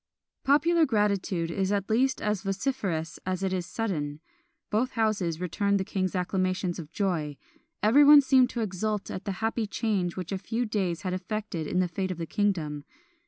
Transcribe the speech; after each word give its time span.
Popular 0.43 0.83
gratitude 0.87 1.51
is 1.51 1.71
at 1.71 1.87
least 1.87 2.23
as 2.23 2.41
vociferous 2.41 3.19
as 3.23 3.43
it 3.43 3.53
is 3.53 3.67
sudden. 3.67 4.19
Both 4.71 4.93
houses 4.93 5.39
returned 5.39 5.79
the 5.79 5.83
king 5.85 6.05
acclamations 6.09 6.79
of 6.79 6.91
joy; 6.91 7.37
everyone 7.83 8.21
seemed 8.21 8.49
to 8.49 8.61
exult 8.61 9.11
at 9.11 9.25
the 9.25 9.31
happy 9.43 9.67
change 9.67 10.15
which 10.17 10.31
a 10.31 10.39
few 10.39 10.65
days 10.65 11.03
had 11.03 11.13
effected 11.13 11.67
in 11.67 11.81
the 11.81 11.87
fate 11.87 12.09
of 12.09 12.17
the 12.17 12.25
kingdom. 12.25 12.83